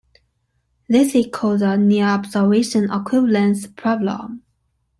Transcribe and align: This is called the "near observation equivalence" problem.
This 0.89 1.13
is 1.13 1.27
called 1.31 1.59
the 1.59 1.75
"near 1.75 2.07
observation 2.07 2.91
equivalence" 2.91 3.67
problem. 3.67 4.41